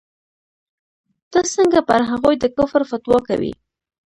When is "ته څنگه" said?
1.31-1.81